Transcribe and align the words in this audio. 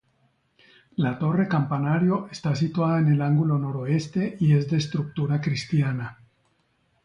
La 0.95 1.13
torre 1.19 1.45
campanario 1.47 2.27
está 2.31 2.55
situada 2.55 2.97
en 2.97 3.09
el 3.11 3.21
ángulo 3.21 3.59
noroeste 3.59 4.35
y 4.39 4.53
es 4.53 4.67
de 4.67 4.77
estructura 4.77 5.39
cristiana. 5.41 6.17